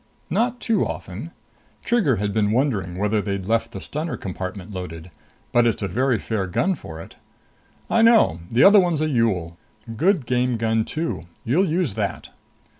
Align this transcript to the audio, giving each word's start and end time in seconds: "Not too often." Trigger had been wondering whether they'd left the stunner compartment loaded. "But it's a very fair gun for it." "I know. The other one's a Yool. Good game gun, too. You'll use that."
"Not 0.31 0.59
too 0.59 0.83
often." 0.83 1.29
Trigger 1.85 2.15
had 2.15 2.33
been 2.33 2.49
wondering 2.51 2.97
whether 2.97 3.21
they'd 3.21 3.45
left 3.45 3.71
the 3.71 3.79
stunner 3.79 4.17
compartment 4.17 4.71
loaded. 4.71 5.11
"But 5.51 5.67
it's 5.67 5.83
a 5.83 5.87
very 5.87 6.17
fair 6.17 6.47
gun 6.47 6.73
for 6.73 6.99
it." 6.99 7.17
"I 7.87 8.01
know. 8.01 8.39
The 8.49 8.63
other 8.63 8.79
one's 8.79 9.01
a 9.01 9.07
Yool. 9.09 9.59
Good 9.95 10.25
game 10.25 10.57
gun, 10.57 10.85
too. 10.85 11.25
You'll 11.45 11.67
use 11.69 11.93
that." 11.93 12.29